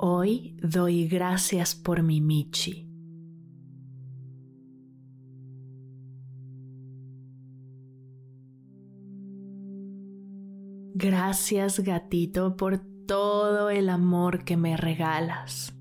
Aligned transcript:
Hoy 0.00 0.56
doy 0.62 1.08
gracias 1.08 1.74
por 1.74 2.04
mi 2.04 2.20
Michi. 2.20 2.88
Gracias 10.94 11.80
gatito 11.80 12.56
por 12.56 12.78
todo 13.08 13.70
el 13.70 13.88
amor 13.88 14.44
que 14.44 14.56
me 14.56 14.76
regalas. 14.76 15.74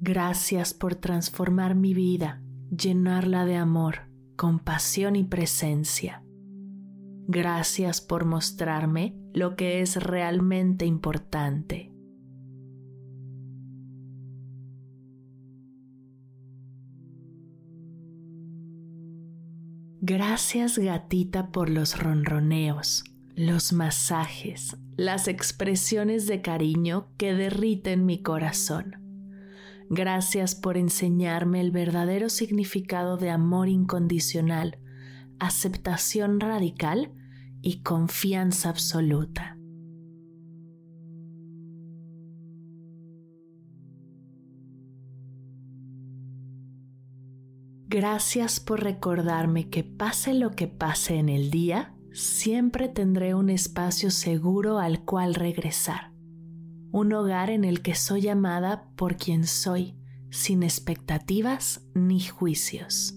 Gracias 0.00 0.72
por 0.72 0.94
transformar 0.94 1.74
mi 1.74 1.92
vida, 1.92 2.42
llenarla 2.70 3.44
de 3.44 3.56
amor 3.56 4.05
compasión 4.36 5.16
y 5.16 5.24
presencia. 5.24 6.22
Gracias 7.28 8.00
por 8.00 8.24
mostrarme 8.24 9.16
lo 9.34 9.56
que 9.56 9.80
es 9.80 9.96
realmente 9.96 10.86
importante. 10.86 11.92
Gracias 20.00 20.78
gatita 20.78 21.50
por 21.50 21.68
los 21.68 21.98
ronroneos, 21.98 23.02
los 23.34 23.72
masajes, 23.72 24.76
las 24.96 25.26
expresiones 25.26 26.28
de 26.28 26.42
cariño 26.42 27.08
que 27.16 27.34
derriten 27.34 28.06
mi 28.06 28.22
corazón. 28.22 29.05
Gracias 29.88 30.56
por 30.56 30.76
enseñarme 30.76 31.60
el 31.60 31.70
verdadero 31.70 32.28
significado 32.28 33.16
de 33.16 33.30
amor 33.30 33.68
incondicional, 33.68 34.78
aceptación 35.38 36.40
radical 36.40 37.12
y 37.62 37.82
confianza 37.82 38.68
absoluta. 38.68 39.56
Gracias 47.88 48.58
por 48.58 48.82
recordarme 48.82 49.70
que 49.70 49.84
pase 49.84 50.34
lo 50.34 50.50
que 50.50 50.66
pase 50.66 51.14
en 51.14 51.28
el 51.28 51.52
día, 51.52 51.94
siempre 52.12 52.88
tendré 52.88 53.34
un 53.34 53.50
espacio 53.50 54.10
seguro 54.10 54.80
al 54.80 55.04
cual 55.04 55.36
regresar 55.36 56.15
un 56.92 57.12
hogar 57.12 57.50
en 57.50 57.64
el 57.64 57.82
que 57.82 57.94
soy 57.94 58.28
amada 58.28 58.90
por 58.96 59.16
quien 59.16 59.46
soy, 59.46 59.94
sin 60.30 60.62
expectativas 60.62 61.86
ni 61.94 62.20
juicios. 62.20 63.14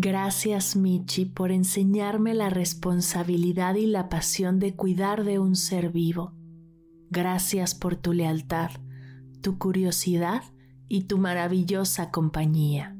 Gracias 0.00 0.76
Michi 0.76 1.24
por 1.24 1.50
enseñarme 1.50 2.32
la 2.32 2.50
responsabilidad 2.50 3.74
y 3.74 3.86
la 3.86 4.08
pasión 4.08 4.60
de 4.60 4.76
cuidar 4.76 5.24
de 5.24 5.40
un 5.40 5.56
ser 5.56 5.90
vivo. 5.90 6.34
Gracias 7.10 7.74
por 7.74 7.96
tu 7.96 8.12
lealtad, 8.12 8.70
tu 9.40 9.58
curiosidad 9.58 10.44
y 10.88 11.04
tu 11.04 11.18
maravillosa 11.18 12.12
compañía. 12.12 12.97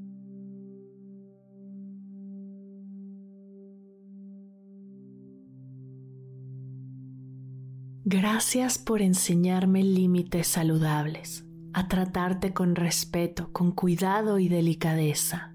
Gracias 8.10 8.78
por 8.78 9.02
enseñarme 9.02 9.82
límites 9.82 10.46
saludables, 10.46 11.44
a 11.74 11.88
tratarte 11.88 12.54
con 12.54 12.74
respeto, 12.74 13.52
con 13.52 13.70
cuidado 13.70 14.38
y 14.38 14.48
delicadeza. 14.48 15.54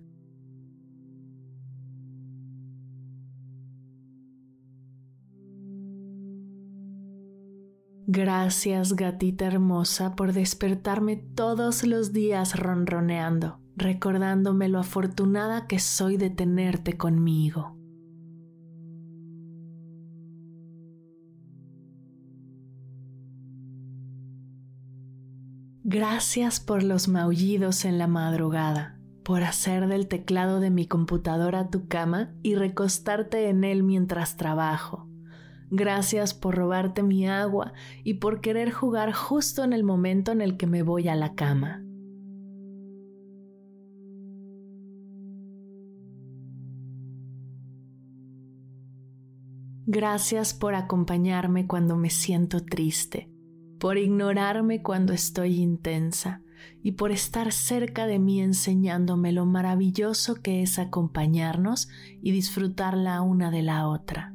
Gracias, 8.06 8.96
gatita 8.96 9.48
hermosa, 9.48 10.16
por 10.16 10.32
despertarme 10.32 11.16
todos 11.16 11.84
los 11.84 12.14
días 12.14 12.56
ronroneando, 12.56 13.62
recordándome 13.76 14.70
lo 14.70 14.78
afortunada 14.78 15.66
que 15.66 15.80
soy 15.80 16.18
de 16.18 16.30
tenerte 16.30 16.98
conmigo. 16.98 17.83
Gracias 25.94 26.60
por 26.60 26.82
los 26.82 27.08
maullidos 27.08 27.86
en 27.86 28.00
la 28.00 28.08
madrugada, 28.08 28.98
por 29.22 29.44
hacer 29.44 29.88
del 29.88 30.08
teclado 30.08 30.60
de 30.60 30.72
mi 30.72 30.88
computadora 30.88 31.70
tu 31.70 31.88
cama 31.88 32.34
y 32.42 32.56
recostarte 32.56 33.48
en 33.48 33.64
él 33.64 33.84
mientras 33.84 34.36
trabajo. 34.36 35.08
Gracias 35.70 36.34
por 36.34 36.56
robarte 36.56 37.04
mi 37.04 37.28
agua 37.28 37.74
y 38.04 38.16
por 38.16 38.42
querer 38.42 38.72
jugar 38.72 39.14
justo 39.14 39.64
en 39.64 39.72
el 39.72 39.84
momento 39.84 40.32
en 40.32 40.42
el 40.42 40.58
que 40.58 40.66
me 40.66 40.82
voy 40.82 41.10
a 41.10 41.16
la 41.16 41.36
cama. 41.36 41.84
Gracias 49.86 50.56
por 50.56 50.74
acompañarme 50.74 51.68
cuando 51.68 51.96
me 51.98 52.10
siento 52.10 52.66
triste 52.66 53.33
por 53.84 53.98
ignorarme 53.98 54.82
cuando 54.82 55.12
estoy 55.12 55.60
intensa 55.60 56.42
y 56.82 56.94
por 56.94 57.12
estar 57.12 57.52
cerca 57.52 58.06
de 58.06 58.18
mí 58.18 58.40
enseñándome 58.40 59.34
lo 59.34 59.46
maravilloso 59.46 60.36
que 60.36 60.62
es 60.62 60.80
acompañarnos 60.80 61.90
y 62.22 62.32
disfrutar 62.32 62.96
la 62.96 63.22
una 63.22 63.52
de 63.52 63.62
la 63.62 63.90
otra. 63.90 64.34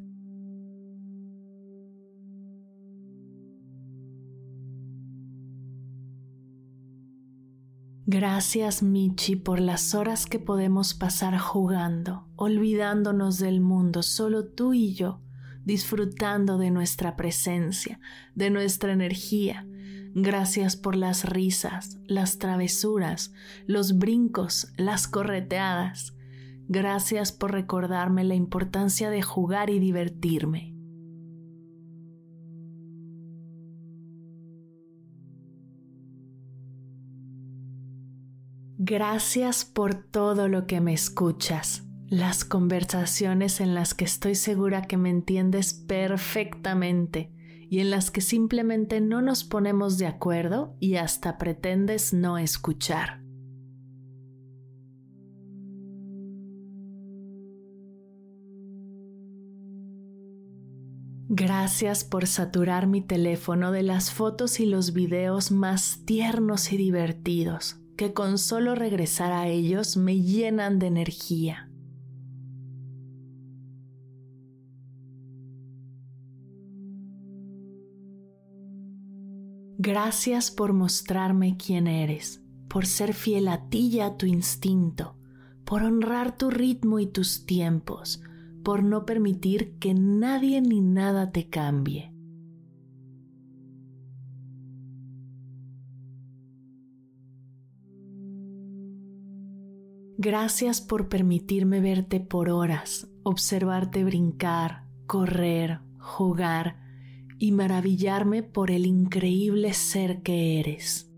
Gracias 8.04 8.82
Michi 8.82 9.36
por 9.36 9.60
las 9.60 9.94
horas 9.94 10.26
que 10.26 10.38
podemos 10.38 10.92
pasar 10.92 11.38
jugando, 11.38 12.28
olvidándonos 12.36 13.38
del 13.38 13.62
mundo, 13.62 14.02
solo 14.02 14.44
tú 14.44 14.74
y 14.74 14.92
yo, 14.92 15.22
disfrutando 15.68 16.56
de 16.56 16.70
nuestra 16.70 17.14
presencia, 17.14 18.00
de 18.34 18.48
nuestra 18.48 18.90
energía. 18.90 19.66
Gracias 20.14 20.76
por 20.76 20.96
las 20.96 21.28
risas, 21.28 21.98
las 22.06 22.38
travesuras, 22.38 23.34
los 23.66 23.98
brincos, 23.98 24.72
las 24.78 25.06
correteadas. 25.06 26.16
Gracias 26.68 27.32
por 27.32 27.52
recordarme 27.52 28.24
la 28.24 28.34
importancia 28.34 29.10
de 29.10 29.20
jugar 29.20 29.68
y 29.68 29.78
divertirme. 29.78 30.74
Gracias 38.78 39.66
por 39.66 39.94
todo 39.96 40.48
lo 40.48 40.66
que 40.66 40.80
me 40.80 40.94
escuchas 40.94 41.87
las 42.10 42.46
conversaciones 42.46 43.60
en 43.60 43.74
las 43.74 43.92
que 43.92 44.06
estoy 44.06 44.34
segura 44.34 44.82
que 44.82 44.96
me 44.96 45.10
entiendes 45.10 45.74
perfectamente 45.74 47.30
y 47.68 47.80
en 47.80 47.90
las 47.90 48.10
que 48.10 48.22
simplemente 48.22 49.02
no 49.02 49.20
nos 49.20 49.44
ponemos 49.44 49.98
de 49.98 50.06
acuerdo 50.06 50.74
y 50.80 50.96
hasta 50.96 51.36
pretendes 51.36 52.14
no 52.14 52.38
escuchar. 52.38 53.22
Gracias 61.30 62.04
por 62.04 62.26
saturar 62.26 62.86
mi 62.86 63.02
teléfono 63.02 63.70
de 63.70 63.82
las 63.82 64.10
fotos 64.10 64.60
y 64.60 64.66
los 64.66 64.94
videos 64.94 65.50
más 65.50 66.06
tiernos 66.06 66.72
y 66.72 66.78
divertidos, 66.78 67.82
que 67.98 68.14
con 68.14 68.38
solo 68.38 68.74
regresar 68.74 69.32
a 69.32 69.46
ellos 69.46 69.98
me 69.98 70.22
llenan 70.22 70.78
de 70.78 70.86
energía. 70.86 71.67
Gracias 79.80 80.50
por 80.50 80.72
mostrarme 80.72 81.56
quién 81.56 81.86
eres, 81.86 82.42
por 82.66 82.84
ser 82.84 83.14
fiel 83.14 83.46
a 83.46 83.68
ti 83.68 83.90
y 83.92 84.00
a 84.00 84.16
tu 84.16 84.26
instinto, 84.26 85.14
por 85.64 85.84
honrar 85.84 86.36
tu 86.36 86.50
ritmo 86.50 86.98
y 86.98 87.06
tus 87.06 87.46
tiempos, 87.46 88.20
por 88.64 88.82
no 88.82 89.06
permitir 89.06 89.78
que 89.78 89.94
nadie 89.94 90.60
ni 90.60 90.80
nada 90.80 91.30
te 91.30 91.48
cambie. 91.48 92.12
Gracias 100.16 100.80
por 100.80 101.08
permitirme 101.08 101.80
verte 101.80 102.18
por 102.18 102.50
horas, 102.50 103.06
observarte 103.22 104.02
brincar, 104.02 104.88
correr, 105.06 105.78
jugar 106.00 106.87
y 107.38 107.52
maravillarme 107.52 108.42
por 108.42 108.70
el 108.70 108.86
increíble 108.86 109.72
ser 109.72 110.22
que 110.22 110.60
eres. 110.60 111.08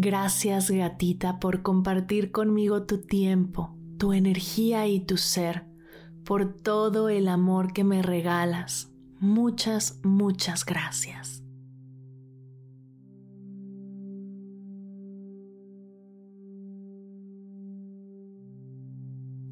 Gracias 0.00 0.70
gatita 0.70 1.40
por 1.40 1.62
compartir 1.62 2.30
conmigo 2.30 2.84
tu 2.84 2.98
tiempo, 2.98 3.76
tu 3.98 4.12
energía 4.12 4.86
y 4.86 5.00
tu 5.00 5.16
ser, 5.16 5.66
por 6.24 6.54
todo 6.54 7.08
el 7.08 7.26
amor 7.26 7.72
que 7.72 7.82
me 7.82 8.00
regalas. 8.00 8.92
Muchas, 9.18 9.98
muchas 10.04 10.64
gracias. 10.64 11.42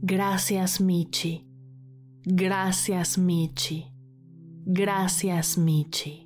Gracias 0.09 0.81
Michi. 0.81 1.45
Gracias 2.25 3.19
Michi. 3.19 3.87
Gracias 4.65 5.59
Michi. 5.59 6.26